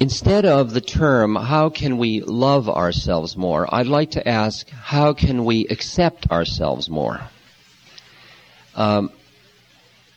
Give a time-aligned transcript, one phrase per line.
[0.00, 5.12] instead of the term, how can we love ourselves more, I'd like to ask, how
[5.12, 7.20] can we accept ourselves more?
[8.74, 9.10] Um,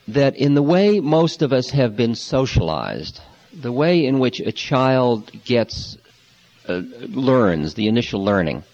[0.08, 3.20] that in the way most of us have been socialized,
[3.52, 5.96] the way in which a child gets,
[6.68, 8.64] uh, learns, the initial learning,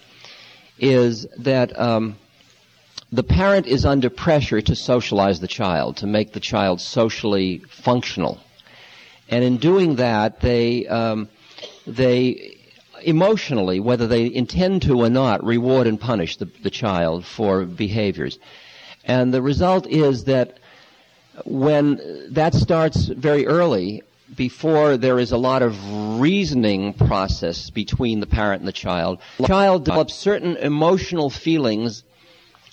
[0.79, 2.15] is that um,
[3.11, 8.39] the parent is under pressure to socialize the child, to make the child socially functional.
[9.29, 11.29] And in doing that, they, um,
[11.85, 12.57] they
[13.03, 18.39] emotionally, whether they intend to or not, reward and punish the, the child for behaviors.
[19.03, 20.59] And the result is that
[21.45, 24.03] when that starts very early,
[24.35, 29.47] before there is a lot of reasoning process between the parent and the child, the
[29.47, 32.03] child develops certain emotional feelings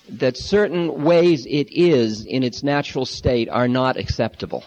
[0.09, 4.63] that certain ways it is in its natural state are not acceptable.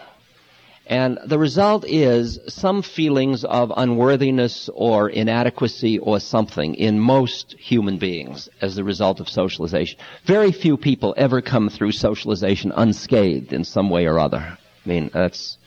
[0.89, 7.99] And the result is some feelings of unworthiness or inadequacy or something in most human
[7.99, 9.99] beings as the result of socialization.
[10.25, 14.39] Very few people ever come through socialization unscathed in some way or other.
[14.39, 14.57] I
[14.89, 15.59] mean, that's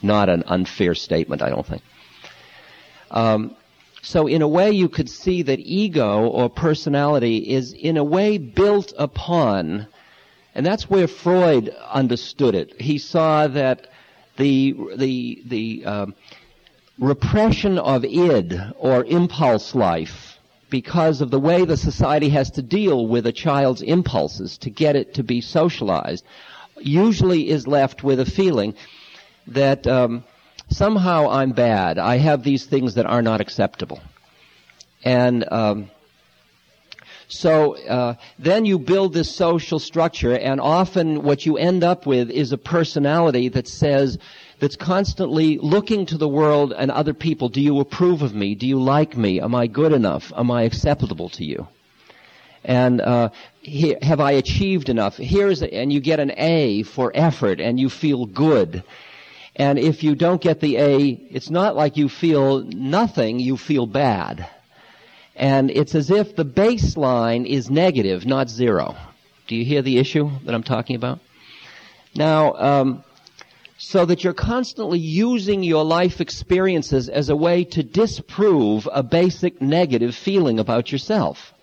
[0.00, 1.82] not an unfair statement, I don't think.
[3.10, 3.56] Um,
[4.02, 8.38] so in a way you could see that ego or personality is in a way
[8.38, 9.88] built upon,
[10.54, 12.80] and that's where Freud understood it.
[12.80, 13.88] He saw that
[14.38, 16.14] the the the um,
[16.98, 20.38] repression of id or impulse life
[20.70, 24.96] because of the way the society has to deal with a child's impulses to get
[24.96, 26.24] it to be socialized
[26.80, 28.74] usually is left with a feeling
[29.48, 30.24] that um,
[30.70, 31.98] somehow I'm bad.
[31.98, 34.00] I have these things that are not acceptable,
[35.04, 35.90] and um,
[37.28, 42.30] so uh, then you build this social structure, and often what you end up with
[42.30, 44.18] is a personality that says,
[44.60, 47.48] that's constantly looking to the world and other people.
[47.48, 48.54] Do you approve of me?
[48.54, 49.40] Do you like me?
[49.40, 50.32] Am I good enough?
[50.36, 51.68] Am I acceptable to you?
[52.64, 53.28] And uh,
[53.60, 55.16] here, have I achieved enough?
[55.16, 58.82] Here's a, and you get an A for effort, and you feel good.
[59.54, 63.86] And if you don't get the A, it's not like you feel nothing; you feel
[63.86, 64.48] bad.
[65.38, 68.96] And it's as if the baseline is negative, not zero.
[69.46, 71.20] Do you hear the issue that I'm talking about?
[72.16, 73.04] Now, um,
[73.78, 79.62] so that you're constantly using your life experiences as a way to disprove a basic
[79.62, 81.54] negative feeling about yourself.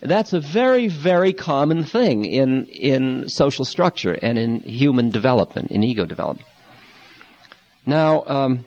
[0.00, 5.82] That's a very, very common thing in, in social structure and in human development, in
[5.82, 6.46] ego development.
[7.84, 8.66] Now, um,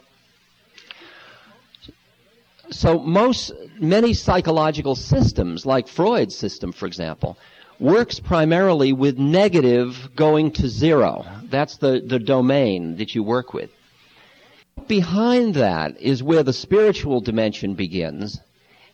[2.70, 7.38] so most, many psychological systems, like Freud's system, for example,
[7.80, 11.26] works primarily with negative going to zero.
[11.44, 13.70] That's the, the domain that you work with.
[14.88, 18.40] Behind that is where the spiritual dimension begins,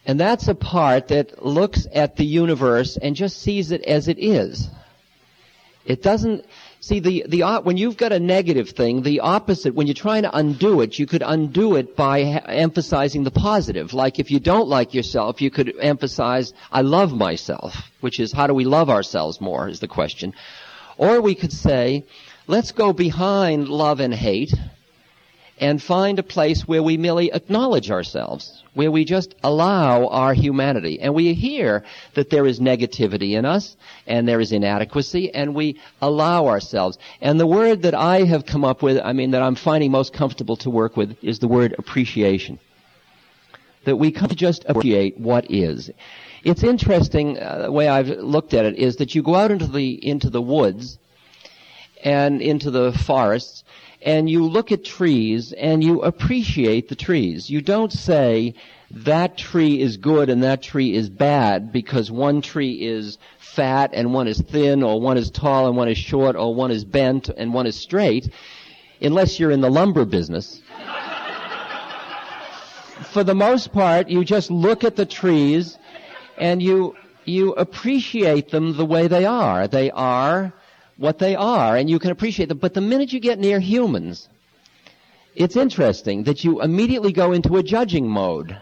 [0.05, 4.17] and that's a part that looks at the universe and just sees it as it
[4.19, 4.69] is.
[5.85, 6.45] It doesn't,
[6.81, 10.35] See, the, the, when you've got a negative thing, the opposite, when you're trying to
[10.35, 13.93] undo it, you could undo it by ha- emphasizing the positive.
[13.93, 18.47] Like if you don't like yourself, you could emphasize, I love myself, which is how
[18.47, 20.33] do we love ourselves more is the question.
[20.97, 22.05] Or we could say,
[22.47, 24.53] let's go behind love and hate
[25.59, 30.99] and find a place where we merely acknowledge ourselves, where we just allow our humanity.
[31.01, 31.83] And we hear
[32.13, 33.75] that there is negativity in us,
[34.07, 36.97] and there is inadequacy, and we allow ourselves.
[37.21, 40.13] And the word that I have come up with, I mean, that I'm finding most
[40.13, 42.59] comfortable to work with, is the word appreciation.
[43.83, 45.91] That we come to just appreciate what is.
[46.43, 49.67] It's interesting, uh, the way I've looked at it, is that you go out into
[49.67, 50.97] the, into the woods,
[52.01, 53.65] and into the forests,
[54.01, 57.49] and you look at trees and you appreciate the trees.
[57.49, 58.55] You don't say,
[58.91, 64.13] that tree is good and that tree is bad because one tree is fat and
[64.13, 67.29] one is thin or one is tall and one is short or one is bent
[67.29, 68.31] and one is straight,
[69.01, 70.61] unless you're in the lumber business.
[73.11, 75.77] For the most part, you just look at the trees
[76.37, 76.95] and you,
[77.25, 79.67] you appreciate them the way they are.
[79.67, 80.53] They are
[80.99, 82.57] what they are and you can appreciate them.
[82.57, 84.27] But the minute you get near humans,
[85.33, 88.59] it's interesting that you immediately go into a judging mode.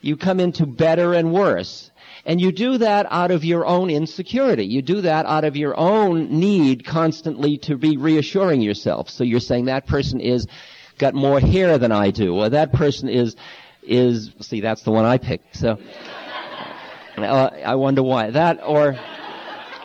[0.00, 1.90] You come into better and worse.
[2.26, 4.64] And you do that out of your own insecurity.
[4.64, 9.10] You do that out of your own need constantly to be reassuring yourself.
[9.10, 10.46] So you're saying that person is
[10.96, 13.36] got more hair than I do, or that person is
[13.82, 15.56] is see that's the one I picked.
[15.56, 15.78] So
[17.18, 18.96] uh, I wonder why that or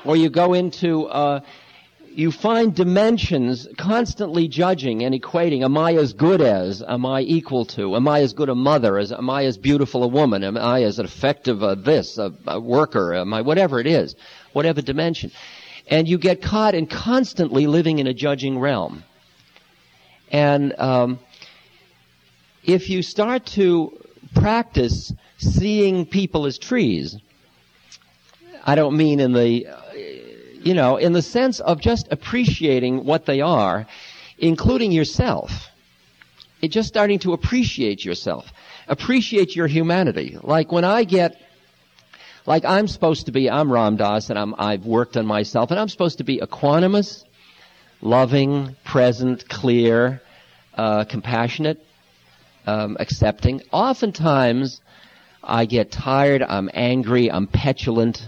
[0.05, 1.41] or you go into uh,
[2.11, 5.63] you find dimensions constantly judging and equating.
[5.63, 6.81] Am I as good as?
[6.81, 7.95] Am I equal to?
[7.95, 8.97] Am I as good a mother?
[8.97, 10.43] As, am I as beautiful a woman?
[10.43, 13.13] Am I as effective a this, a, a worker?
[13.13, 14.15] Am I, whatever it is,
[14.53, 15.31] whatever dimension.
[15.87, 19.03] And you get caught in constantly living in a judging realm.
[20.31, 21.19] And, um,
[22.63, 23.97] if you start to
[24.35, 27.17] practice seeing people as trees,
[28.63, 29.65] I don't mean in the
[30.61, 33.87] you know, in the sense of just appreciating what they are,
[34.37, 35.69] including yourself.
[36.61, 38.51] It's just starting to appreciate yourself.
[38.87, 40.37] Appreciate your humanity.
[40.41, 41.39] Like when I get,
[42.45, 45.79] like I'm supposed to be, I'm Ram Dass and I'm, I've worked on myself and
[45.79, 47.23] I'm supposed to be equanimous,
[48.01, 50.21] loving, present, clear,
[50.75, 51.85] uh, compassionate,
[52.67, 53.61] um, accepting.
[53.71, 54.81] Oftentimes,
[55.43, 58.27] I get tired, I'm angry, I'm petulant,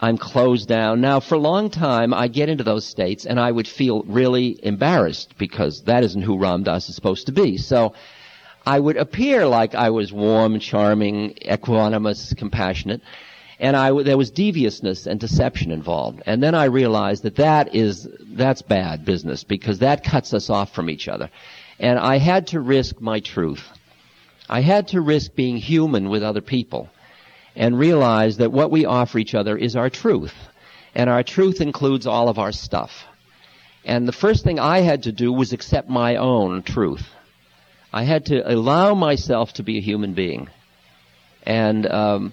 [0.00, 1.00] I'm closed down.
[1.00, 4.58] Now, for a long time, I get into those states and I would feel really
[4.62, 7.58] embarrassed because that isn't who Ram Dass is supposed to be.
[7.58, 7.94] So,
[8.66, 13.00] I would appear like I was warm, charming, equanimous, compassionate,
[13.58, 16.22] and I, there was deviousness and deception involved.
[16.26, 20.74] And then I realized that that is, that's bad business because that cuts us off
[20.74, 21.30] from each other.
[21.78, 23.66] And I had to risk my truth.
[24.48, 26.88] I had to risk being human with other people
[27.56, 30.34] and realize that what we offer each other is our truth.
[30.94, 33.04] And our truth includes all of our stuff.
[33.84, 37.08] And the first thing I had to do was accept my own truth.
[37.92, 40.48] I had to allow myself to be a human being.
[41.42, 42.32] And um,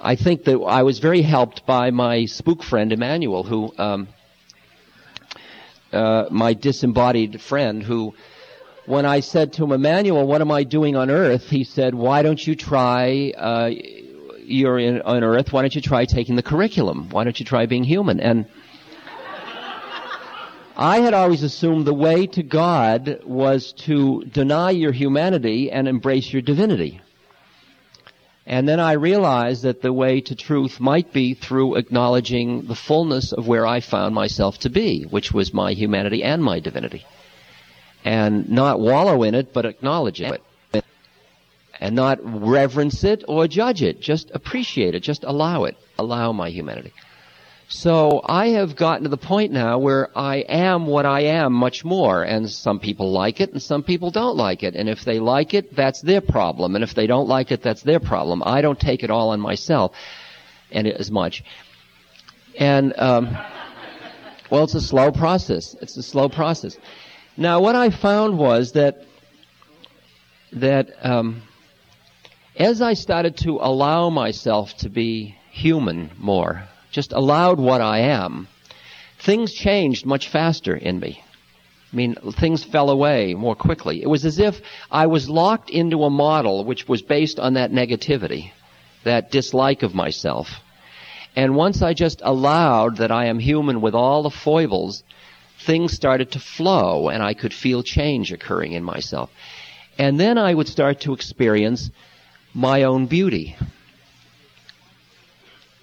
[0.00, 4.08] I think that I was very helped by my spook friend Emmanuel, who um,
[5.92, 8.14] uh, my disembodied friend, who
[8.86, 11.48] when I said to him, Emmanuel, what am I doing on earth?
[11.48, 13.70] He said, why don't you try uh,
[14.50, 17.08] you're in, on earth, why don't you try taking the curriculum?
[17.10, 18.20] Why don't you try being human?
[18.20, 18.46] And
[20.76, 26.32] I had always assumed the way to God was to deny your humanity and embrace
[26.32, 27.00] your divinity.
[28.46, 33.32] And then I realized that the way to truth might be through acknowledging the fullness
[33.32, 37.04] of where I found myself to be, which was my humanity and my divinity.
[38.04, 40.42] And not wallow in it, but acknowledge it
[41.80, 44.00] and not reverence it or judge it.
[44.00, 45.00] Just appreciate it.
[45.00, 45.76] Just allow it.
[45.98, 46.92] Allow my humanity.
[47.68, 51.84] So I have gotten to the point now where I am what I am much
[51.84, 54.74] more, and some people like it and some people don't like it.
[54.74, 56.74] And if they like it, that's their problem.
[56.74, 58.42] And if they don't like it, that's their problem.
[58.44, 59.96] I don't take it all on myself
[60.72, 61.44] and as much.
[62.58, 63.38] And, um,
[64.50, 65.76] well, it's a slow process.
[65.80, 66.76] It's a slow process.
[67.36, 69.04] Now, what I found was that,
[70.54, 71.42] that, um,
[72.56, 78.48] as I started to allow myself to be human more, just allowed what I am,
[79.18, 81.22] things changed much faster in me.
[81.92, 84.02] I mean, things fell away more quickly.
[84.02, 84.60] It was as if
[84.90, 88.52] I was locked into a model which was based on that negativity,
[89.04, 90.60] that dislike of myself.
[91.34, 95.02] And once I just allowed that I am human with all the foibles,
[95.58, 99.30] things started to flow and I could feel change occurring in myself.
[99.98, 101.90] And then I would start to experience
[102.54, 103.56] my own beauty.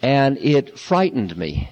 [0.02, 1.70] And it frightened me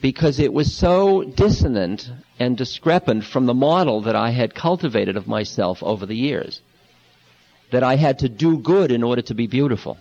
[0.00, 5.28] because it was so dissonant and discrepant from the model that I had cultivated of
[5.28, 6.60] myself over the years.
[7.70, 9.98] That I had to do good in order to be beautiful.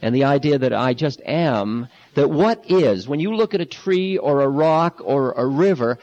[0.00, 3.66] And the idea that I just am, that what is, when you look at a
[3.66, 5.98] tree or a rock or a river,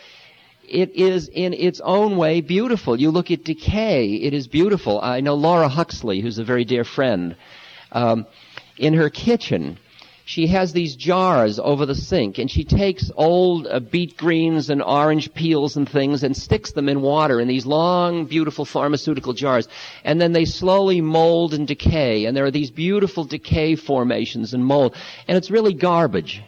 [0.72, 3.00] it is in its own way beautiful.
[3.00, 5.02] You look at decay, it is beautiful.
[5.02, 7.36] I know Laura Huxley, who's a very dear friend.
[7.92, 8.26] Um,
[8.78, 9.78] in her kitchen,
[10.24, 14.82] she has these jars over the sink and she takes old uh, beet greens and
[14.82, 19.68] orange peels and things and sticks them in water in these long beautiful pharmaceutical jars
[20.06, 24.64] and then they slowly mold and decay and there are these beautiful decay formations and
[24.64, 24.96] mold
[25.28, 26.42] and it's really garbage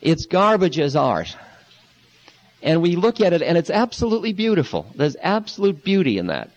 [0.00, 1.36] it's garbage as art
[2.62, 4.86] and we look at it and it's absolutely beautiful.
[4.94, 6.50] There's absolute beauty in that.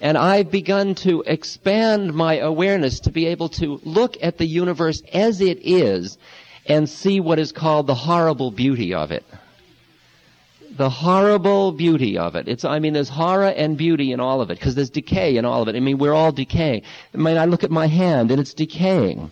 [0.00, 5.02] And I've begun to expand my awareness to be able to look at the universe
[5.12, 6.18] as it is
[6.66, 9.24] and see what is called the horrible beauty of it.
[10.70, 12.48] The horrible beauty of it.
[12.48, 15.46] It's, I mean, there's horror and beauty in all of it, because there's decay in
[15.46, 15.76] all of it.
[15.76, 16.82] I mean, we're all decaying.
[17.14, 19.30] I mean, I look at my hand and it's decaying.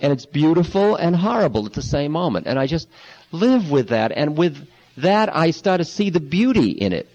[0.00, 2.48] And it's beautiful and horrible at the same moment.
[2.48, 2.88] And I just
[3.30, 4.10] live with that.
[4.10, 7.08] And with that I start to see the beauty in it.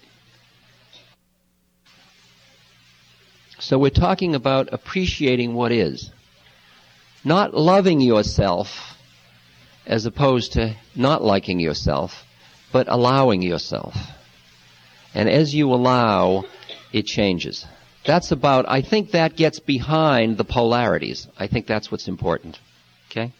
[3.58, 6.10] So we're talking about appreciating what is.
[7.24, 8.96] Not loving yourself
[9.86, 12.24] as opposed to not liking yourself,
[12.72, 13.96] but allowing yourself.
[15.14, 16.44] And as you allow,
[16.92, 17.66] it changes.
[18.04, 21.26] That's about, I think that gets behind the polarities.
[21.38, 22.58] I think that's what's important.
[23.10, 23.32] Okay?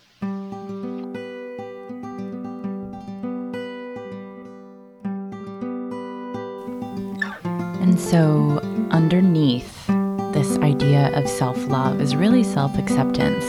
[7.81, 8.59] And so,
[8.91, 9.87] underneath
[10.33, 13.45] this idea of self love is really self acceptance.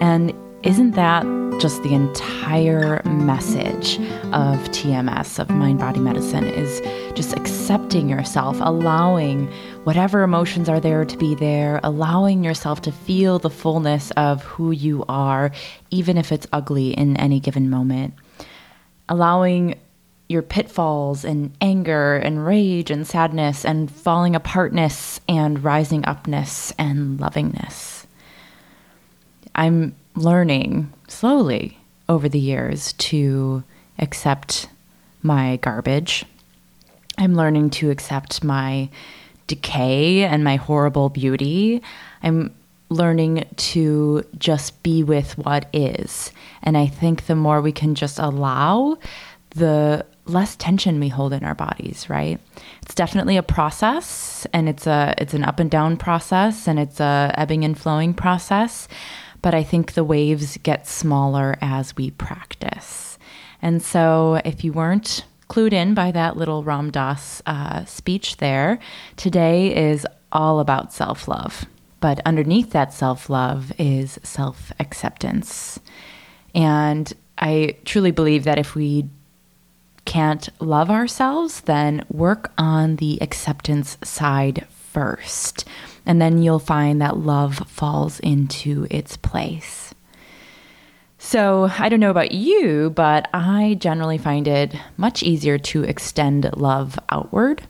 [0.00, 1.24] And isn't that
[1.60, 3.98] just the entire message
[4.32, 6.80] of TMS, of mind body medicine, is
[7.14, 9.50] just accepting yourself, allowing
[9.84, 14.70] whatever emotions are there to be there, allowing yourself to feel the fullness of who
[14.70, 15.50] you are,
[15.90, 18.14] even if it's ugly in any given moment,
[19.08, 19.78] allowing
[20.32, 27.20] your pitfalls and anger and rage and sadness and falling apartness and rising upness and
[27.20, 28.06] lovingness.
[29.54, 33.62] I'm learning slowly over the years to
[33.98, 34.68] accept
[35.22, 36.24] my garbage.
[37.18, 38.88] I'm learning to accept my
[39.46, 41.82] decay and my horrible beauty.
[42.22, 42.54] I'm
[42.88, 46.32] learning to just be with what is.
[46.62, 48.98] And I think the more we can just allow,
[49.50, 52.38] the less tension we hold in our bodies, right?
[52.82, 57.00] It's definitely a process and it's a it's an up and down process and it's
[57.00, 58.88] a ebbing and flowing process,
[59.40, 63.18] but I think the waves get smaller as we practice.
[63.60, 68.78] And so if you weren't clued in by that little Ram Dass uh, speech there,
[69.16, 71.66] today is all about self-love.
[72.00, 75.78] But underneath that self-love is self-acceptance.
[76.54, 79.08] And I truly believe that if we
[80.04, 85.64] can't love ourselves, then work on the acceptance side first.
[86.04, 89.94] And then you'll find that love falls into its place.
[91.18, 96.50] So, I don't know about you, but I generally find it much easier to extend
[96.56, 97.62] love outward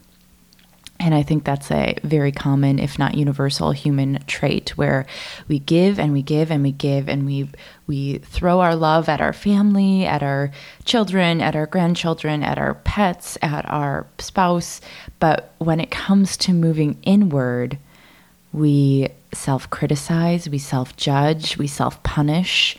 [1.02, 5.04] and I think that's a very common, if not universal, human trait where
[5.48, 7.48] we give and we give and we give and we
[7.88, 10.52] we throw our love at our family, at our
[10.84, 14.80] children, at our grandchildren, at our pets, at our spouse.
[15.18, 17.78] But when it comes to moving inward,
[18.52, 22.76] we self criticize, we self judge, we self punish.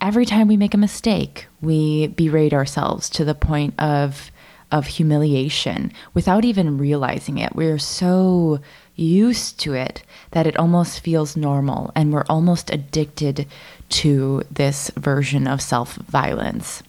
[0.00, 4.30] Every time we make a mistake, we berate ourselves to the point of
[4.72, 7.54] of humiliation without even realizing it.
[7.54, 8.60] We're so
[8.96, 13.46] used to it that it almost feels normal and we're almost addicted
[13.88, 16.82] to this version of self violence.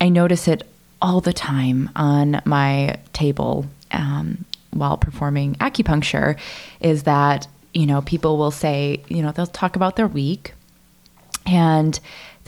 [0.00, 0.66] I notice it
[1.00, 6.38] all the time on my table um, while performing acupuncture
[6.80, 10.54] is that, you know, people will say, you know, they'll talk about their week
[11.46, 11.98] and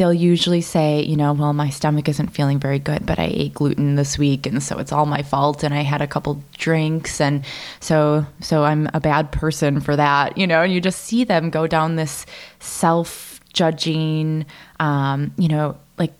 [0.00, 3.52] they'll usually say, you know, well, my stomach isn't feeling very good, but I ate
[3.52, 7.20] gluten this week, and so it's all my fault, and I had a couple drinks,
[7.20, 7.44] and
[7.80, 10.62] so so I'm a bad person for that, you know.
[10.62, 12.24] And you just see them go down this
[12.60, 14.46] self-judging,
[14.80, 16.14] um, you know, like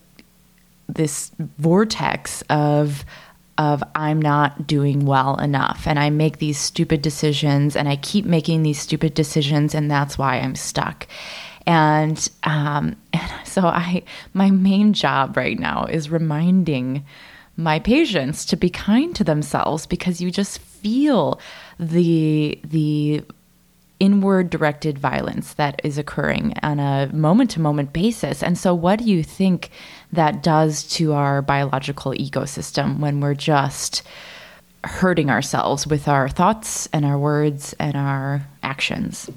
[0.87, 3.02] this vortex of
[3.56, 8.25] of I'm not doing well enough and I make these stupid decisions and I keep
[8.25, 11.06] making these stupid decisions and that's why I'm stuck.
[11.70, 14.02] And, um, and so I,
[14.34, 17.04] my main job right now is reminding
[17.56, 21.38] my patients to be kind to themselves because you just feel
[21.78, 23.22] the the
[24.00, 28.42] inward directed violence that is occurring on a moment to moment basis.
[28.42, 29.70] And so, what do you think
[30.12, 34.02] that does to our biological ecosystem when we're just
[34.82, 39.30] hurting ourselves with our thoughts and our words and our actions?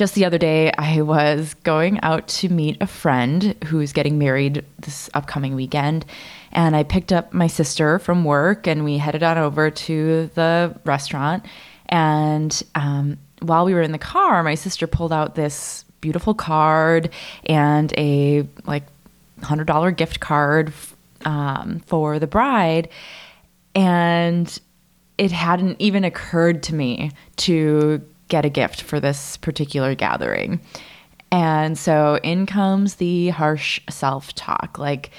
[0.00, 4.64] Just the other day, I was going out to meet a friend who's getting married
[4.78, 6.06] this upcoming weekend.
[6.52, 10.74] And I picked up my sister from work and we headed on over to the
[10.86, 11.44] restaurant.
[11.90, 17.10] And um, while we were in the car, my sister pulled out this beautiful card
[17.44, 18.84] and a like
[19.42, 20.72] $100 gift card
[21.26, 22.88] um, for the bride.
[23.74, 24.58] And
[25.18, 28.00] it hadn't even occurred to me to
[28.30, 30.60] get a gift for this particular gathering.
[31.30, 35.10] And so in comes the harsh self talk like,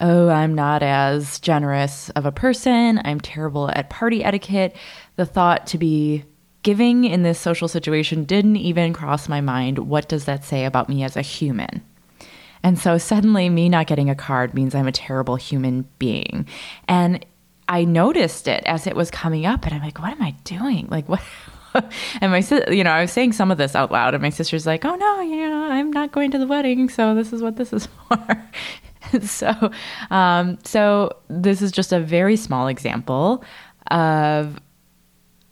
[0.00, 3.00] oh, I'm not as generous of a person.
[3.04, 4.76] I'm terrible at party etiquette.
[5.16, 6.24] The thought to be
[6.62, 9.78] giving in this social situation didn't even cross my mind.
[9.78, 11.82] What does that say about me as a human?
[12.62, 16.46] And so suddenly, me not getting a card means I'm a terrible human being.
[16.88, 17.24] And
[17.68, 20.88] I noticed it as it was coming up, and I'm like, what am I doing?
[20.90, 21.22] Like, what?
[22.20, 24.30] and my sister, you know, I was saying some of this out loud, and my
[24.30, 27.42] sister's like, "Oh no, you know, I'm not going to the wedding, so this is
[27.42, 28.44] what this is for."
[29.22, 29.70] so,
[30.10, 33.44] um, so this is just a very small example
[33.90, 34.60] of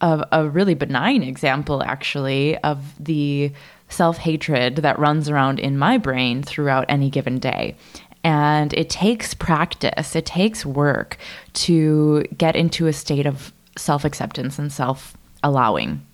[0.00, 3.52] of a really benign example, actually, of the
[3.88, 7.76] self hatred that runs around in my brain throughout any given day.
[8.24, 11.16] And it takes practice, it takes work
[11.54, 15.16] to get into a state of self acceptance and self
[15.46, 16.04] allowing.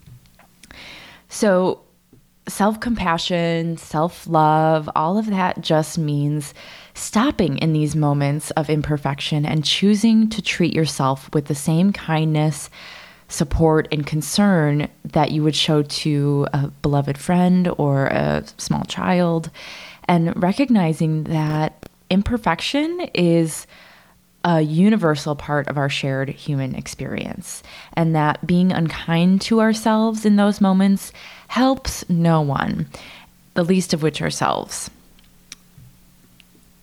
[1.28, 1.80] So,
[2.46, 6.52] self compassion, self love, all of that just means
[6.94, 12.68] stopping in these moments of imperfection and choosing to treat yourself with the same kindness,
[13.28, 19.50] support, and concern that you would show to a beloved friend or a small child.
[20.06, 23.66] And recognizing that imperfection is
[24.44, 27.62] a universal part of our shared human experience,
[27.94, 31.12] and that being unkind to ourselves in those moments
[31.48, 32.88] helps no one,
[33.54, 34.90] the least of which ourselves.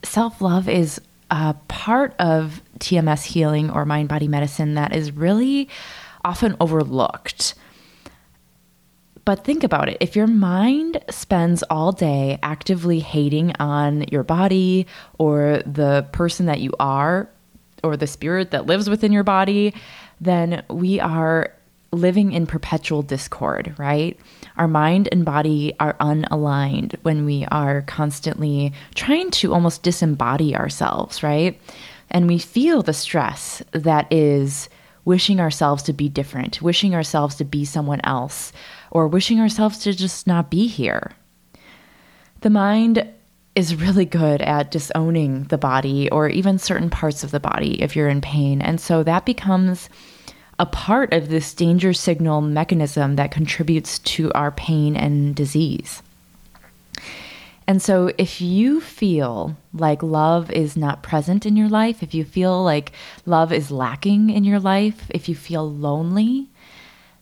[0.04, 5.70] Self love is a part of TMS healing or mind body medicine that is really
[6.24, 7.56] often overlooked.
[9.26, 9.98] But think about it.
[10.00, 14.88] If your mind spends all day actively hating on your body
[15.20, 17.30] or the person that you are,
[17.84, 19.74] or the spirit that lives within your body,
[20.22, 21.54] then we are
[21.92, 24.20] living in perpetual discord, right?
[24.58, 31.24] Our mind and body are unaligned when we are constantly trying to almost disembody ourselves,
[31.24, 31.60] right?
[32.12, 34.70] And we feel the stress that is
[35.06, 38.52] wishing ourselves to be different, wishing ourselves to be someone else,
[38.92, 41.14] or wishing ourselves to just not be here.
[42.42, 43.08] The mind
[43.56, 47.96] is really good at disowning the body or even certain parts of the body if
[47.96, 48.62] you're in pain.
[48.62, 49.90] And so that becomes
[50.60, 56.04] a part of this danger signal mechanism that contributes to our pain and disease.
[57.66, 62.26] And so, if you feel like love is not present in your life, if you
[62.26, 62.94] feel like
[63.28, 66.48] love is lacking in your life, if you feel lonely,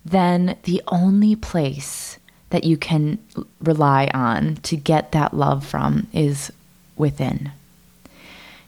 [0.06, 2.18] then the only place
[2.50, 3.20] that you can
[3.62, 6.52] rely on to get that love from is
[6.96, 7.52] within.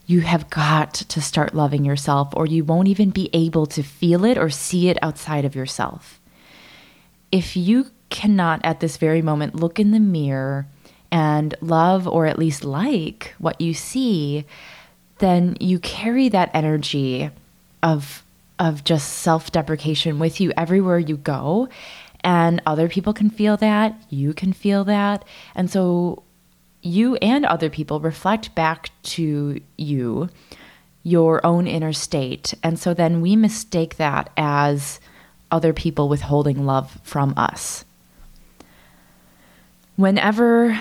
[0.06, 4.26] You have got to start loving yourself, or you won't even be able to feel
[4.26, 6.20] it or see it outside of yourself.
[7.32, 10.66] If you cannot at this very moment look in the mirror
[11.12, 14.46] and love or at least like what you see,
[15.20, 17.30] then you carry that energy
[17.84, 18.24] of
[18.58, 21.70] of just self-deprecation with you everywhere you go
[22.24, 25.26] and other people can feel that, you can feel that.
[25.56, 26.24] And so
[26.82, 30.30] you and other people reflect back to you
[31.04, 32.54] your own inner state.
[32.62, 35.00] And so then we mistake that as
[35.52, 37.86] other people withholding love from us.
[39.96, 40.80] Whenever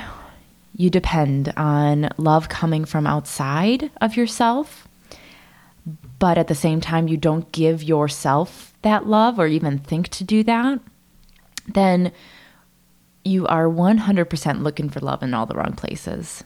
[0.77, 4.87] you depend on love coming from outside of yourself,
[6.19, 10.25] but at the same time you don't give yourself that love or even think to
[10.25, 10.81] do that,
[11.69, 12.13] then
[13.25, 16.45] you are 100% looking for love in all the wrong places.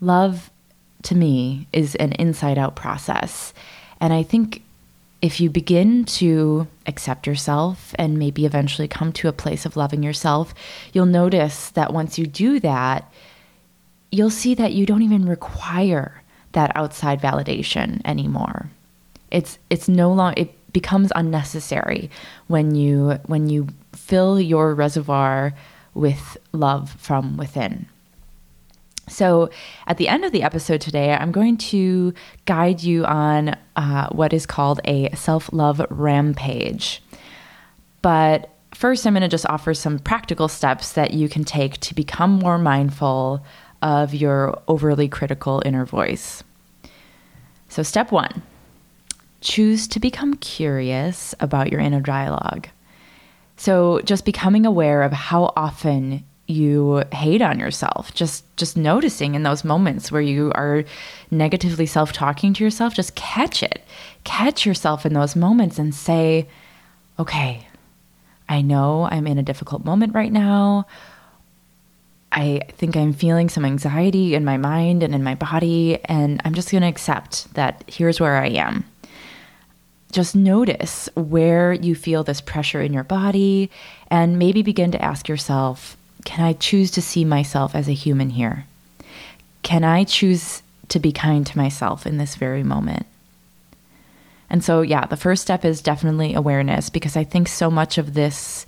[0.00, 0.50] Love,
[1.02, 3.52] to me, is an inside out process.
[4.00, 4.62] And I think
[5.22, 10.02] if you begin to accept yourself and maybe eventually come to a place of loving
[10.02, 10.52] yourself,
[10.92, 13.10] you'll notice that once you do that,
[14.10, 18.70] you'll see that you don't even require that outside validation anymore.
[19.30, 22.10] It's it's no longer it becomes unnecessary
[22.46, 25.54] when you when you fill your reservoir
[25.94, 27.86] with love from within.
[29.06, 29.50] So,
[29.86, 32.14] at the end of the episode today, I'm going to
[32.46, 37.02] guide you on uh, what is called a self love rampage.
[38.00, 41.94] But first, I'm going to just offer some practical steps that you can take to
[41.94, 43.44] become more mindful
[43.82, 46.42] of your overly critical inner voice.
[47.68, 48.42] So, step one
[49.42, 52.68] choose to become curious about your inner dialogue.
[53.56, 59.44] So just becoming aware of how often you hate on yourself just just noticing in
[59.44, 60.84] those moments where you are
[61.30, 63.82] negatively self-talking to yourself just catch it.
[64.24, 66.46] Catch yourself in those moments and say
[67.18, 67.66] okay
[68.48, 70.86] i know i'm in a difficult moment right now.
[72.30, 76.52] I think i'm feeling some anxiety in my mind and in my body and i'm
[76.52, 78.84] just going to accept that here's where i am
[80.14, 83.70] just notice where you feel this pressure in your body
[84.08, 88.30] and maybe begin to ask yourself can I choose to see myself as a human
[88.30, 88.64] here?
[89.62, 93.04] Can I choose to be kind to myself in this very moment?
[94.48, 98.14] And so, yeah, the first step is definitely awareness because I think so much of
[98.14, 98.64] this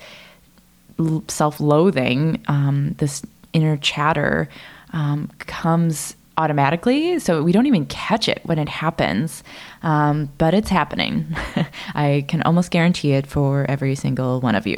[1.29, 3.23] self loathing, um, this
[3.55, 4.49] inner chatter,
[4.93, 7.19] um, comes automatically.
[7.19, 9.43] So we don't even catch it when it happens.
[9.83, 11.27] Um, but it's happening.
[11.95, 14.77] I can almost guarantee it for every single one of you.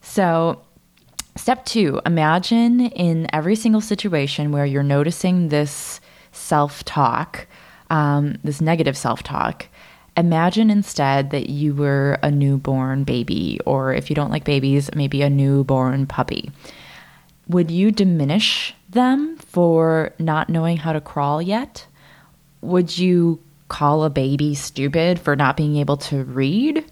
[0.00, 0.62] So,
[1.36, 6.00] step two imagine in every single situation where you're noticing this
[6.32, 7.46] self talk,
[7.90, 9.66] um, this negative self talk.
[10.16, 15.20] Imagine instead that you were a newborn baby, or if you don't like babies, maybe
[15.20, 16.50] a newborn puppy.
[17.48, 21.86] Would you diminish them for not knowing how to crawl yet?
[22.60, 26.84] Would you call a baby stupid for not being able to read?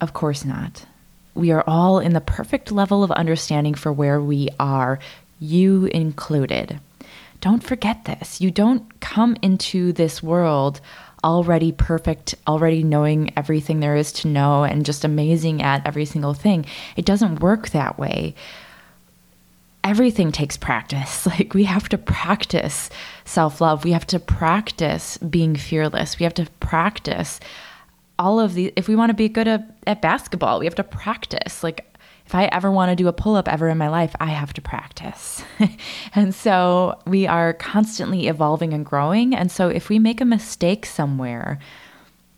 [0.00, 0.86] Of course not.
[1.34, 5.00] We are all in the perfect level of understanding for where we are,
[5.38, 6.80] you included.
[7.42, 8.40] Don't forget this.
[8.40, 10.80] You don't come into this world
[11.22, 16.32] already perfect, already knowing everything there is to know, and just amazing at every single
[16.32, 16.64] thing.
[16.96, 18.34] It doesn't work that way
[19.84, 21.26] everything takes practice.
[21.32, 22.90] Like we have to practice
[23.24, 23.84] self love.
[23.84, 26.18] We have to practice being fearless.
[26.18, 27.40] We have to practice
[28.18, 28.72] all of these.
[28.76, 31.62] If we want to be good at, at basketball, we have to practice.
[31.62, 31.86] Like
[32.26, 34.52] if I ever want to do a pull up ever in my life, I have
[34.54, 35.42] to practice.
[36.14, 39.34] and so we are constantly evolving and growing.
[39.34, 41.58] And so if we make a mistake somewhere,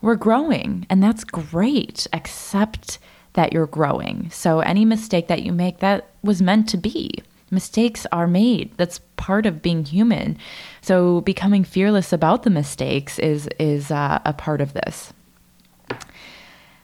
[0.03, 2.07] we're growing, and that's great.
[2.13, 2.99] Accept
[3.33, 4.31] that you're growing.
[4.31, 8.73] So any mistake that you make, that was meant to be mistakes are made.
[8.77, 10.39] That's part of being human.
[10.81, 15.13] So becoming fearless about the mistakes is is uh, a part of this.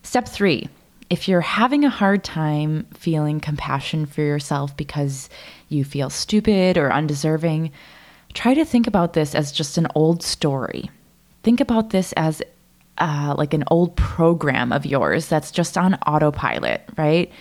[0.02, 0.68] Step three:
[1.08, 5.28] If you're having a hard time feeling compassion for yourself because
[5.68, 7.72] you feel stupid or undeserving,
[8.34, 10.90] try to think about this as just an old story.
[11.42, 12.42] Think about this as
[12.98, 17.32] uh, like an old program of yours that's just on autopilot, right?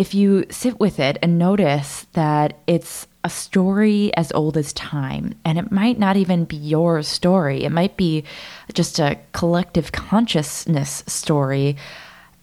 [0.00, 5.34] If you sit with it and notice that it's a story as old as time,
[5.44, 8.24] and it might not even be your story, it might be
[8.72, 11.76] just a collective consciousness story,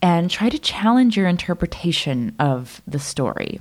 [0.03, 3.59] and try to challenge your interpretation of the story.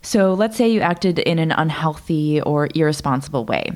[0.00, 3.72] So, let's say you acted in an unhealthy or irresponsible way.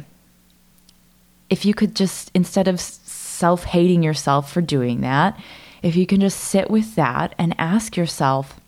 [1.50, 5.36] If you could just, instead of self hating yourself for doing that,
[5.82, 8.60] if you can just sit with that and ask yourself,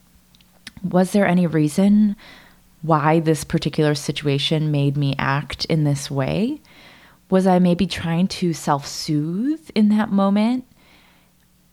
[0.84, 2.16] was there any reason
[2.82, 6.60] why this particular situation made me act in this way?
[7.30, 10.66] Was I maybe trying to self soothe in that moment?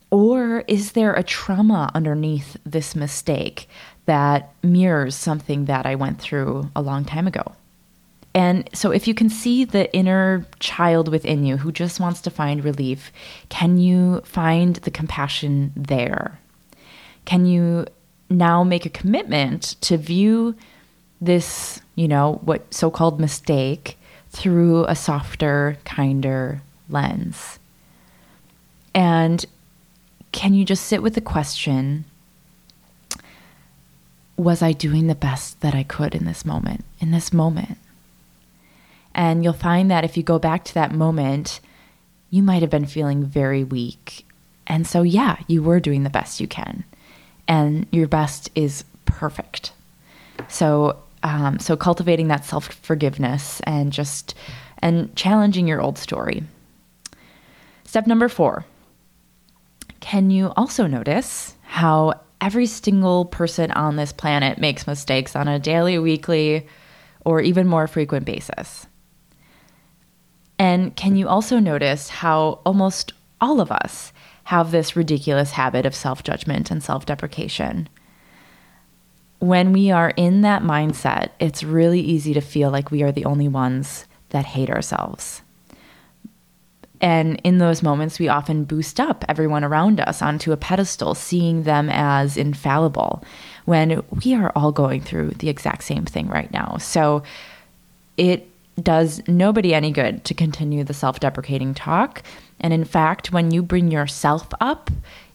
[0.09, 3.69] Or is there a trauma underneath this mistake
[4.05, 7.43] that mirrors something that I went through a long time ago?
[8.33, 12.29] And so, if you can see the inner child within you who just wants to
[12.29, 13.11] find relief,
[13.49, 16.39] can you find the compassion there?
[17.25, 17.85] Can you
[18.31, 20.55] now make a commitment to view
[21.19, 23.97] this, you know, what so called mistake
[24.29, 27.59] through a softer, kinder lens.
[28.95, 29.45] And
[30.31, 32.05] can you just sit with the question
[34.37, 36.85] Was I doing the best that I could in this moment?
[36.99, 37.77] In this moment?
[39.13, 41.59] And you'll find that if you go back to that moment,
[42.29, 44.25] you might have been feeling very weak.
[44.65, 46.85] And so, yeah, you were doing the best you can
[47.51, 49.73] and your best is perfect.
[50.47, 54.35] So, um, so cultivating that self forgiveness and just
[54.79, 56.43] and challenging your old story.
[57.83, 58.65] Step number four.
[59.99, 65.59] Can you also notice how every single person on this planet makes mistakes on a
[65.59, 66.65] daily, weekly,
[67.25, 68.87] or even more frequent basis?
[70.57, 73.11] And can you also notice how almost
[73.41, 74.13] all of us
[74.51, 77.87] have this ridiculous habit of self judgment and self deprecation.
[79.39, 83.23] When we are in that mindset, it's really easy to feel like we are the
[83.23, 85.41] only ones that hate ourselves.
[86.99, 91.63] And in those moments, we often boost up everyone around us onto a pedestal, seeing
[91.63, 93.23] them as infallible
[93.63, 96.75] when we are all going through the exact same thing right now.
[96.77, 97.23] So
[98.17, 98.50] it
[98.81, 102.23] does nobody any good to continue the self deprecating talk.
[102.59, 104.89] And in fact, when you bring yourself up,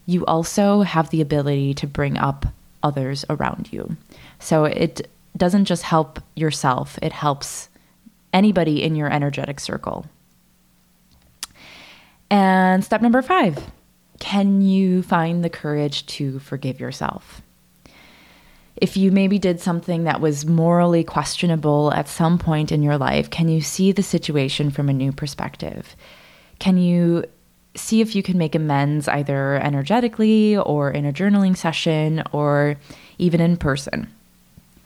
[0.07, 2.47] you also have the ability to bring up
[2.83, 3.97] others around you.
[4.39, 7.69] So it doesn't just help yourself, it helps
[8.33, 10.07] anybody in your energetic circle.
[12.31, 13.59] And step number five
[14.19, 17.43] can you find the courage to forgive yourself?
[18.77, 23.31] If you maybe did something that was morally questionable at some point in your life,
[23.31, 25.97] can you see the situation from a new perspective?
[26.59, 27.25] Can you
[27.77, 32.77] see if you can make amends either energetically or in a journaling session or
[33.19, 34.13] even in person.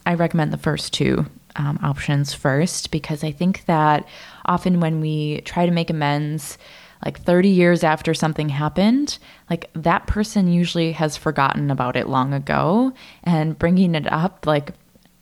[0.06, 1.26] I recommend the first two
[1.56, 4.06] um, options first because I think that
[4.46, 6.58] often when we try to make amends,
[7.04, 12.34] like 30 years after something happened, like that person usually has forgotten about it long
[12.34, 12.92] ago
[13.24, 14.72] and bringing it up like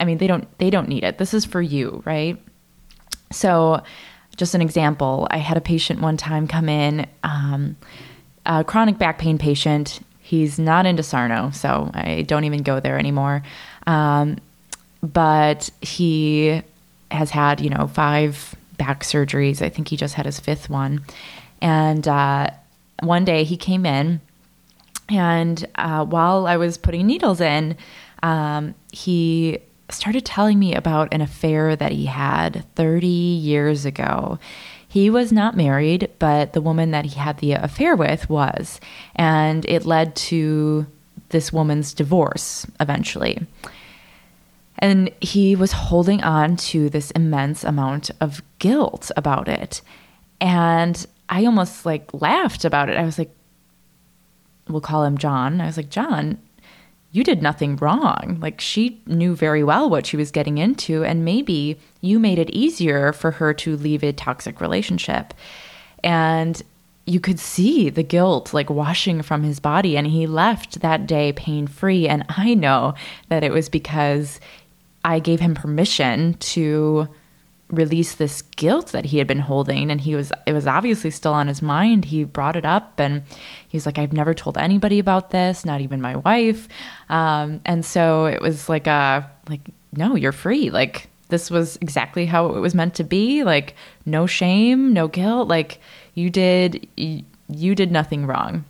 [0.01, 1.19] I mean they don't they don't need it.
[1.19, 2.37] This is for you, right?
[3.31, 3.83] So
[4.37, 7.77] just an example, I had a patient one time come in um,
[8.47, 10.01] a chronic back pain patient.
[10.21, 13.43] He's not into Sarno, so I don't even go there anymore.
[13.87, 14.39] Um,
[15.03, 16.63] but he
[17.11, 19.61] has had, you know, five back surgeries.
[19.63, 21.05] I think he just had his fifth one.
[21.61, 22.51] And uh,
[23.03, 24.21] one day he came in,
[25.09, 27.77] and uh, while I was putting needles in,
[28.23, 29.59] um, he
[29.91, 34.39] started telling me about an affair that he had 30 years ago.
[34.87, 38.81] He was not married, but the woman that he had the affair with was.
[39.15, 40.87] And it led to
[41.31, 43.47] this woman's divorce eventually.
[44.79, 49.83] And he was holding on to this immense amount of guilt about it.
[50.41, 52.97] And I almost like laughed about it.
[52.97, 53.31] I was like,
[54.69, 55.61] we'll call him John.
[55.61, 56.39] I was like, John,
[57.13, 58.39] you did nothing wrong.
[58.41, 62.51] Like she knew very well what she was getting into, and maybe you made it
[62.51, 65.35] easier for her to leave a toxic relationship.
[66.05, 66.61] And
[67.07, 71.33] you could see the guilt like washing from his body, and he left that day
[71.33, 72.07] pain free.
[72.07, 72.95] And I know
[73.31, 74.39] that it was because
[75.05, 77.09] I gave him permission to
[77.71, 81.35] release this guilt that he had been holding and he was it was obviously still
[81.35, 82.07] on his mind.
[82.07, 83.23] He brought it up and
[83.69, 86.69] he was like i've never told anybody about this not even my wife.
[87.09, 90.71] Um, and so it was like a like no you're free.
[90.71, 93.45] Like this was exactly how it was meant to be.
[93.45, 93.75] Like
[94.07, 95.49] no shame no guilt.
[95.49, 95.81] Like
[96.15, 98.65] you did you, you did nothing wrong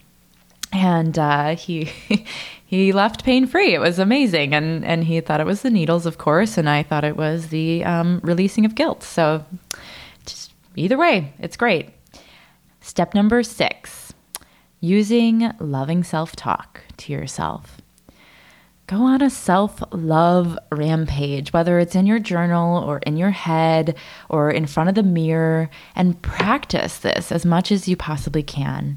[0.72, 1.90] and uh, he
[2.64, 3.74] he left pain free.
[3.74, 6.82] It was amazing, and and he thought it was the needles, of course, and I
[6.82, 9.02] thought it was the um, releasing of guilt.
[9.02, 9.44] So,
[10.26, 11.90] just either way, it's great.
[12.80, 14.12] Step number six:
[14.80, 17.80] using loving self talk to yourself.
[18.86, 23.94] Go on a self love rampage, whether it's in your journal or in your head
[24.30, 28.96] or in front of the mirror, and practice this as much as you possibly can.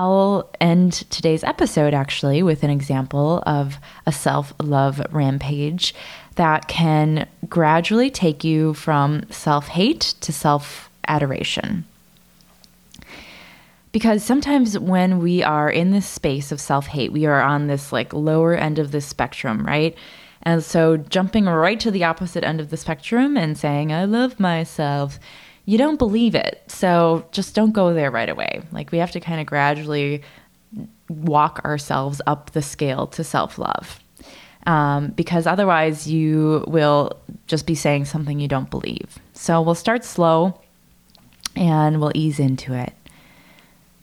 [0.00, 5.94] I'll end today's episode actually with an example of a self love rampage
[6.36, 11.84] that can gradually take you from self hate to self adoration.
[13.92, 17.92] Because sometimes when we are in this space of self hate, we are on this
[17.92, 19.94] like lower end of the spectrum, right?
[20.40, 24.40] And so jumping right to the opposite end of the spectrum and saying, I love
[24.40, 25.20] myself
[25.70, 26.64] you don't believe it.
[26.66, 28.60] So just don't go there right away.
[28.72, 30.22] Like we have to kind of gradually
[31.08, 34.00] walk ourselves up the scale to self love.
[34.66, 39.16] Um, because otherwise, you will just be saying something you don't believe.
[39.32, 40.60] So we'll start slow
[41.54, 42.92] and we'll ease into it.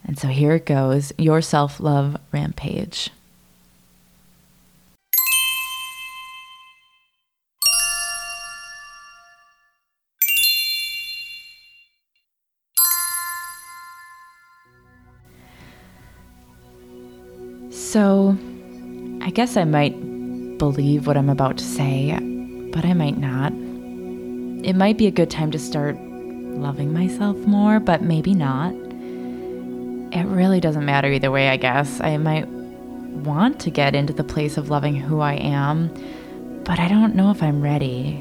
[0.05, 3.09] And so here it goes your self love rampage.
[17.87, 18.37] So,
[19.21, 19.97] I guess I might
[20.57, 22.11] believe what I'm about to say,
[22.73, 23.53] but I might not.
[24.67, 28.73] It might be a good time to start loving myself more, but maybe not.
[30.13, 32.01] It really doesn't matter either way, I guess.
[32.01, 35.87] I might want to get into the place of loving who I am,
[36.65, 38.15] but I don't know if I'm ready.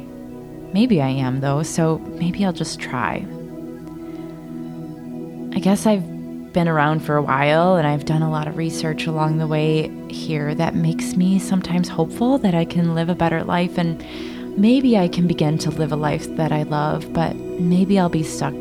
[0.74, 3.26] Maybe I am, though, so maybe I'll just try.
[5.56, 6.15] I guess I've
[6.56, 9.90] been around for a while and I've done a lot of research along the way
[10.08, 14.02] here that makes me sometimes hopeful that I can live a better life and
[14.56, 18.22] maybe I can begin to live a life that I love, but maybe I'll be
[18.22, 18.54] stuck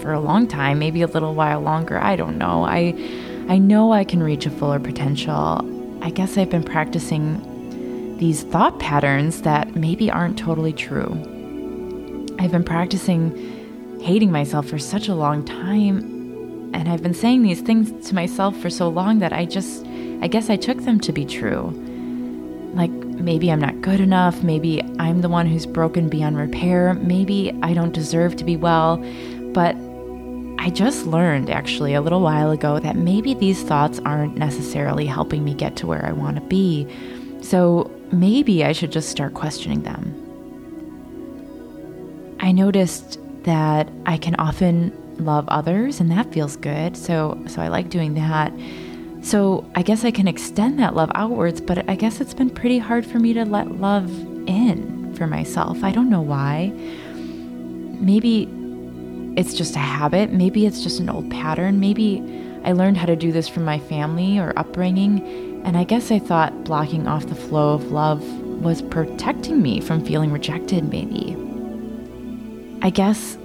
[0.00, 1.98] for a long time, maybe a little while longer.
[1.98, 2.64] I don't know.
[2.66, 2.94] I
[3.48, 5.68] I know I can reach a fuller potential.
[6.02, 11.10] I guess I've been practicing these thought patterns that maybe aren't totally true.
[12.38, 16.13] I've been practicing hating myself for such a long time
[16.74, 19.86] and I've been saying these things to myself for so long that I just,
[20.20, 21.70] I guess I took them to be true.
[22.74, 24.42] Like maybe I'm not good enough.
[24.42, 26.94] Maybe I'm the one who's broken beyond repair.
[26.94, 28.96] Maybe I don't deserve to be well.
[29.52, 29.76] But
[30.58, 35.44] I just learned actually a little while ago that maybe these thoughts aren't necessarily helping
[35.44, 36.88] me get to where I want to be.
[37.40, 40.20] So maybe I should just start questioning them.
[42.40, 46.96] I noticed that I can often love others and that feels good.
[46.96, 48.52] So so I like doing that.
[49.22, 52.78] So I guess I can extend that love outwards, but I guess it's been pretty
[52.78, 54.10] hard for me to let love
[54.46, 55.82] in for myself.
[55.82, 56.72] I don't know why.
[58.00, 58.48] Maybe
[59.36, 60.30] it's just a habit.
[60.30, 61.80] Maybe it's just an old pattern.
[61.80, 62.22] Maybe
[62.64, 65.62] I learned how to do this from my family or upbringing.
[65.64, 68.22] And I guess I thought blocking off the flow of love
[68.62, 71.36] was protecting me from feeling rejected, maybe.
[72.82, 73.38] I guess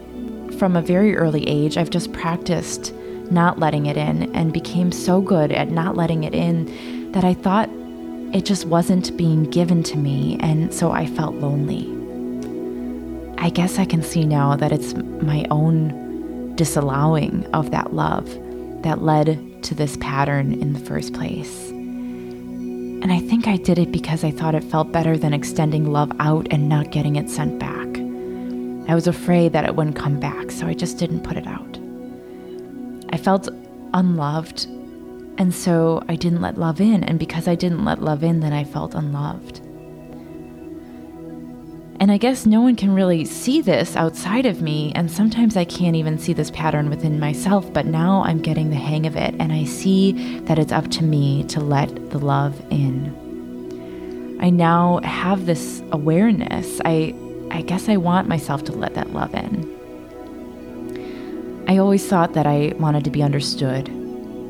[0.60, 2.93] from a very early age, I've just practiced
[3.32, 7.34] not letting it in and became so good at not letting it in that I
[7.34, 7.69] thought
[8.34, 11.88] it just wasn't being given to me, and so I felt lonely.
[13.38, 18.28] I guess I can see now that it's my own disallowing of that love
[18.84, 21.69] that led to this pattern in the first place.
[21.69, 26.12] And I think I did it because I thought it felt better than extending love
[26.19, 27.79] out and not getting it sent back.
[28.89, 31.78] I was afraid that it wouldn't come back, so I just didn't put it out.
[33.13, 33.47] I felt
[33.93, 34.65] unloved,
[35.38, 37.04] and so I didn't let love in.
[37.04, 39.60] And because I didn't let love in, then I felt unloved.
[41.99, 45.65] And I guess no one can really see this outside of me, and sometimes I
[45.65, 49.36] can't even see this pattern within myself, but now I'm getting the hang of it,
[49.38, 54.38] and I see that it's up to me to let the love in.
[54.41, 56.82] I now have this awareness.
[56.86, 57.13] I
[57.52, 59.66] I guess I want myself to let that love in.
[61.68, 63.92] I always thought that I wanted to be understood,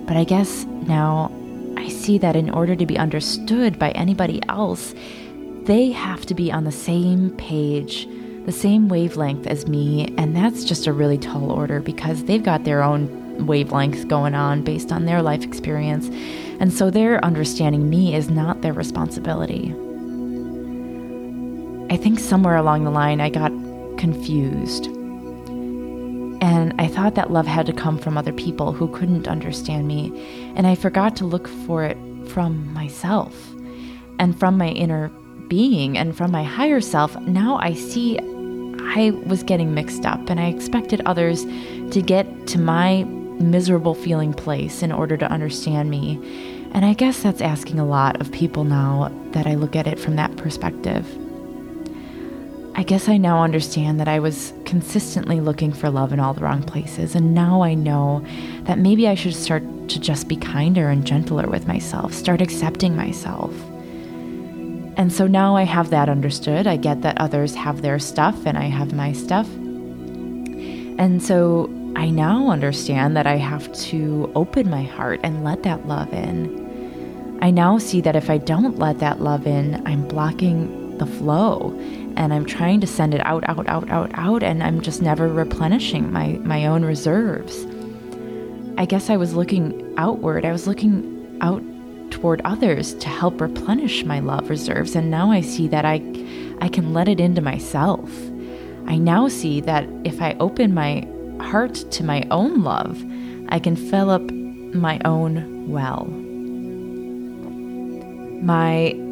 [0.07, 1.31] but I guess now
[1.77, 4.95] I see that in order to be understood by anybody else,
[5.63, 8.07] they have to be on the same page,
[8.45, 12.63] the same wavelength as me, and that's just a really tall order because they've got
[12.63, 13.07] their own
[13.45, 16.09] wavelengths going on based on their life experience,
[16.59, 19.73] and so their understanding me is not their responsibility.
[21.89, 23.51] I think somewhere along the line I got
[23.97, 24.87] confused.
[26.41, 30.53] And I thought that love had to come from other people who couldn't understand me.
[30.55, 31.97] And I forgot to look for it
[32.29, 33.35] from myself
[34.19, 35.09] and from my inner
[35.47, 37.19] being and from my higher self.
[37.21, 41.45] Now I see I was getting mixed up and I expected others
[41.91, 46.15] to get to my miserable feeling place in order to understand me.
[46.71, 49.99] And I guess that's asking a lot of people now that I look at it
[49.99, 51.07] from that perspective.
[52.79, 56.39] I guess I now understand that I was consistently looking for love in all the
[56.39, 58.25] wrong places, and now I know
[58.61, 62.95] that maybe I should start to just be kinder and gentler with myself, start accepting
[62.95, 63.53] myself.
[64.95, 66.67] And so now I have that understood.
[66.67, 69.49] I get that others have their stuff and I have my stuff.
[69.53, 75.85] And so I now understand that I have to open my heart and let that
[75.85, 77.37] love in.
[77.41, 81.77] I now see that if I don't let that love in, I'm blocking the flow
[82.19, 85.29] and I'm trying to send it out, out, out, out, out, and I'm just never
[85.29, 87.65] replenishing my, my own reserves.
[88.77, 90.43] I guess I was looking outward.
[90.43, 91.63] I was looking out
[92.11, 96.03] toward others to help replenish my love reserves, and now I see that I,
[96.59, 98.11] I can let it into myself.
[98.85, 101.07] I now see that if I open my
[101.39, 103.01] heart to my own love,
[103.47, 106.05] I can fill up my own well.
[108.43, 109.08] My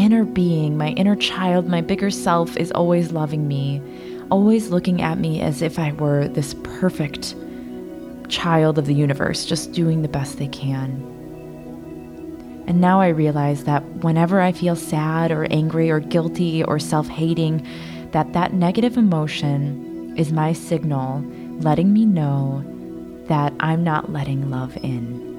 [0.00, 3.82] inner being, my inner child, my bigger self is always loving me,
[4.30, 7.34] always looking at me as if I were this perfect
[8.28, 11.06] child of the universe, just doing the best they can.
[12.66, 17.08] And now I realize that whenever I feel sad or angry or guilty or self
[17.08, 17.66] hating,
[18.12, 21.20] that that negative emotion is my signal
[21.60, 22.64] letting me know
[23.26, 25.29] that I'm not letting love in.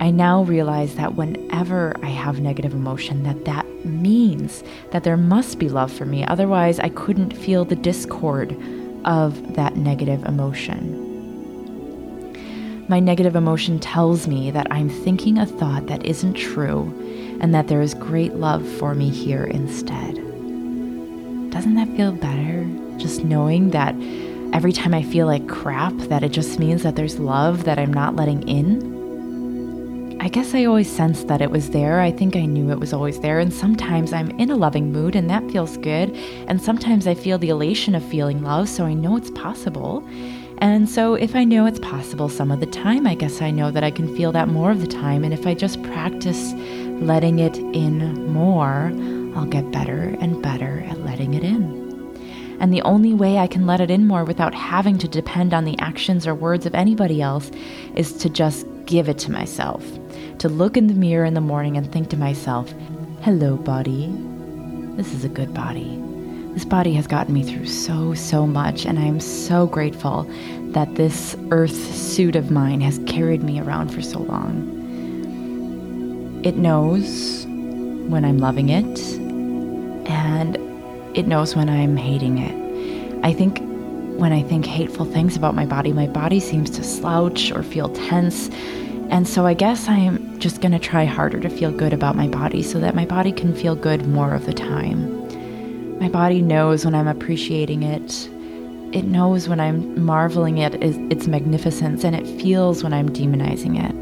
[0.00, 5.58] I now realize that whenever I have negative emotion that that means that there must
[5.58, 8.56] be love for me otherwise I couldn't feel the discord
[9.04, 11.04] of that negative emotion.
[12.88, 16.92] My negative emotion tells me that I'm thinking a thought that isn't true
[17.40, 20.14] and that there is great love for me here instead.
[21.50, 22.64] Doesn't that feel better?
[22.96, 23.94] Just knowing that
[24.52, 27.92] every time I feel like crap, that it just means that there's love that I'm
[27.92, 28.95] not letting in?
[30.26, 32.00] I guess I always sensed that it was there.
[32.00, 33.38] I think I knew it was always there.
[33.38, 36.10] And sometimes I'm in a loving mood and that feels good.
[36.48, 40.04] And sometimes I feel the elation of feeling love, so I know it's possible.
[40.58, 43.70] And so if I know it's possible some of the time, I guess I know
[43.70, 45.22] that I can feel that more of the time.
[45.22, 48.90] And if I just practice letting it in more,
[49.36, 51.86] I'll get better and better at letting it in.
[52.58, 55.64] And the only way I can let it in more without having to depend on
[55.64, 57.52] the actions or words of anybody else
[57.94, 59.84] is to just give it to myself
[60.38, 62.72] to look in the mirror in the morning and think to myself,
[63.22, 64.12] hello, body.
[64.96, 66.02] This is a good body.
[66.52, 70.24] This body has gotten me through so, so much, and I am so grateful
[70.72, 74.72] that this earth suit of mine has carried me around for so long.
[76.44, 78.98] It knows when I'm loving it,
[80.08, 80.56] and
[81.16, 83.24] it knows when I'm hating it.
[83.24, 83.60] I think
[84.18, 87.90] when I think hateful things about my body, my body seems to slouch or feel
[87.90, 88.48] tense.
[89.10, 92.26] And so I guess I'm just going to try harder to feel good about my
[92.28, 95.98] body so that my body can feel good more of the time.
[95.98, 98.28] My body knows when I'm appreciating it.
[98.92, 103.94] It knows when I'm marveling at its magnificence, and it feels when I'm demonizing it.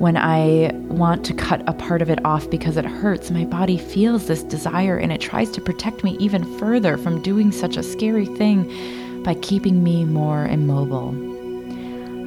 [0.00, 3.76] When I want to cut a part of it off because it hurts, my body
[3.76, 7.82] feels this desire and it tries to protect me even further from doing such a
[7.82, 11.29] scary thing by keeping me more immobile.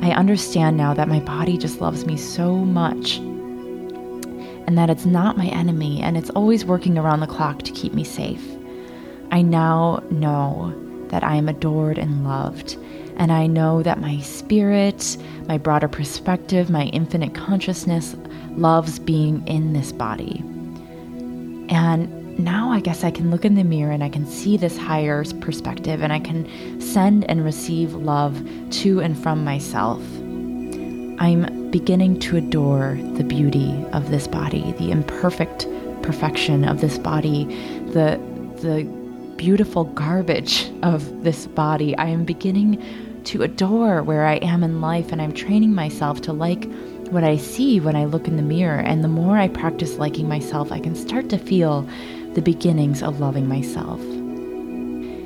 [0.04, 3.20] I understand now that my body just loves me so much
[4.68, 7.94] and that it's not my enemy and it's always working around the clock to keep
[7.94, 8.46] me safe.
[9.32, 10.76] I now know
[11.08, 12.76] that I am adored and loved,
[13.16, 15.16] and I know that my spirit,
[15.48, 18.14] my broader perspective, my infinite consciousness
[18.58, 20.40] loves being in this body.
[21.70, 24.78] And now I guess I can look in the mirror and I can see this
[24.78, 28.42] higher perspective and I can send and receive love
[28.82, 30.02] to and from myself.
[31.20, 35.68] I'm beginning to adore the beauty of this body, the imperfect
[36.02, 37.46] perfection of this body,
[37.92, 38.20] the
[38.62, 38.84] the
[39.38, 41.98] beautiful garbage of this body.
[41.98, 42.82] I am beginning
[43.26, 46.70] to adore where I am in life and I'm training myself to like
[47.10, 48.80] what I see when I look in the mirror.
[48.80, 51.88] And the more I practice liking myself, I can start to feel
[52.36, 54.00] the beginnings of loving myself.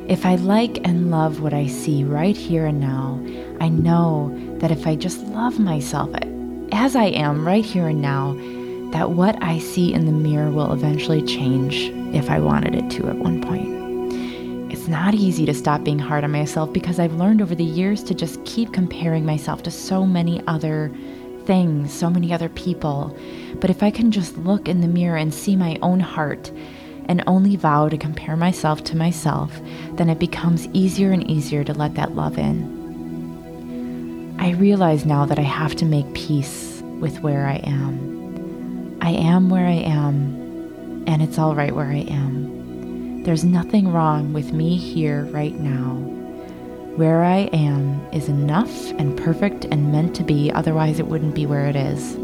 [0.09, 3.21] If I like and love what I see right here and now,
[3.59, 6.09] I know that if I just love myself
[6.71, 8.33] as I am right here and now,
[8.91, 13.09] that what I see in the mirror will eventually change if I wanted it to
[13.09, 13.77] at one point.
[14.71, 18.03] It's not easy to stop being hard on myself because I've learned over the years
[18.03, 20.91] to just keep comparing myself to so many other
[21.45, 23.17] things, so many other people.
[23.59, 26.51] But if I can just look in the mirror and see my own heart
[27.07, 29.59] and only vow to compare myself to myself,
[29.93, 34.35] then it becomes easier and easier to let that love in.
[34.39, 38.97] I realize now that I have to make peace with where I am.
[39.01, 43.23] I am where I am, and it's all right where I am.
[43.23, 45.95] There's nothing wrong with me here right now.
[46.95, 51.45] Where I am is enough and perfect and meant to be, otherwise, it wouldn't be
[51.45, 52.15] where it is.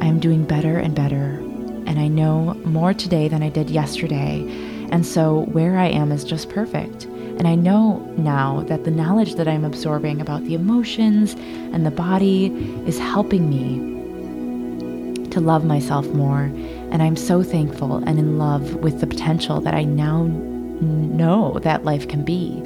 [0.00, 1.42] I am doing better and better,
[1.88, 4.44] and I know more today than I did yesterday,
[4.92, 7.04] and so where I am is just perfect.
[7.04, 11.34] And I know now that the knowledge that I'm absorbing about the emotions
[11.72, 12.46] and the body
[12.86, 16.42] is helping me to love myself more.
[16.90, 21.84] And I'm so thankful and in love with the potential that I now know that
[21.84, 22.60] life can be.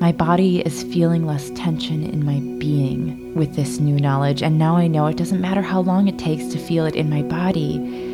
[0.00, 4.76] My body is feeling less tension in my being with this new knowledge, and now
[4.76, 8.07] I know it doesn't matter how long it takes to feel it in my body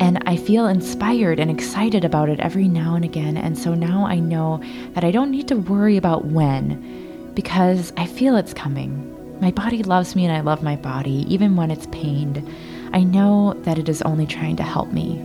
[0.00, 3.36] and I feel inspired and excited about it every now and again.
[3.36, 4.60] And so now I know
[4.94, 9.10] that I don't need to worry about when because I feel it's coming.
[9.40, 12.46] My body loves me and I love my body, even when it's pained.
[12.92, 15.20] I know that it is only trying to help me.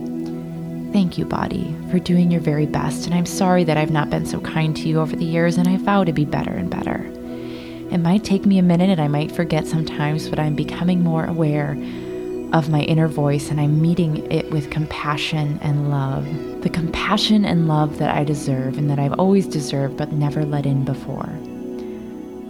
[0.92, 3.06] Thank you, body, for doing your very best.
[3.06, 5.68] And I'm sorry that I've not been so kind to you over the years, and
[5.68, 7.06] I vow to be better and better.
[7.92, 11.24] It might take me a minute and I might forget sometimes, but I'm becoming more
[11.24, 11.76] aware
[12.52, 16.24] of my inner voice and I'm meeting it with compassion and love.
[16.62, 20.66] The compassion and love that I deserve and that I've always deserved but never let
[20.66, 21.30] in before.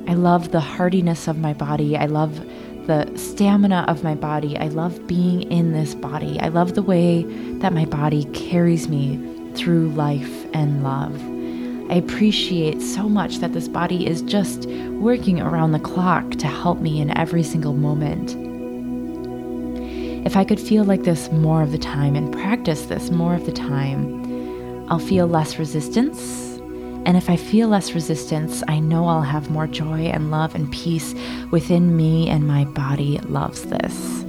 [0.08, 1.96] I love the hardiness of my body.
[1.96, 2.44] I love
[2.86, 4.56] the stamina of my body.
[4.56, 6.40] I love being in this body.
[6.40, 7.24] I love the way
[7.58, 11.14] that my body carries me through life and love.
[11.90, 16.78] I appreciate so much that this body is just working around the clock to help
[16.78, 18.49] me in every single moment.
[20.22, 23.46] If I could feel like this more of the time and practice this more of
[23.46, 26.58] the time, I'll feel less resistance.
[27.06, 30.70] And if I feel less resistance, I know I'll have more joy and love and
[30.70, 31.14] peace
[31.50, 34.24] within me, and my body loves this.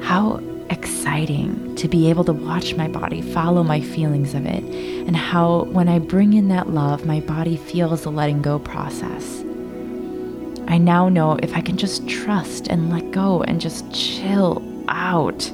[0.00, 0.40] How
[0.70, 5.64] exciting to be able to watch my body follow my feelings of it, and how
[5.64, 9.40] when I bring in that love, my body feels the letting go process.
[10.68, 15.50] I now know if I can just trust and let go and just chill out,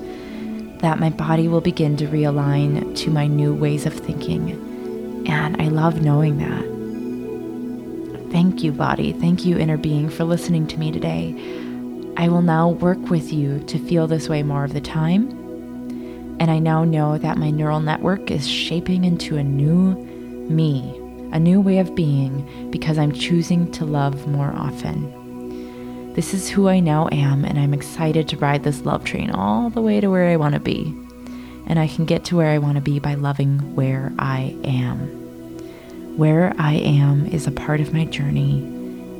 [0.80, 5.24] that my body will begin to realign to my new ways of thinking.
[5.28, 6.76] And I love knowing that.
[8.32, 9.12] Thank you, body.
[9.12, 11.34] Thank you, inner being, for listening to me today.
[12.16, 15.30] I will now work with you to feel this way more of the time.
[16.38, 19.94] And I now know that my neural network is shaping into a new
[20.50, 20.94] me,
[21.32, 25.25] a new way of being, because I'm choosing to love more often.
[26.16, 29.68] This is who I now am, and I'm excited to ride this love train all
[29.68, 30.96] the way to where I want to be.
[31.66, 35.08] And I can get to where I want to be by loving where I am.
[36.16, 38.62] Where I am is a part of my journey,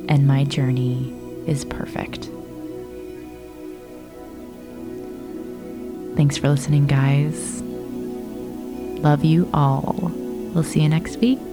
[0.09, 1.13] and my journey
[1.45, 2.31] is perfect.
[6.17, 7.61] Thanks for listening, guys.
[9.03, 10.11] Love you all.
[10.55, 11.46] We'll see you next week.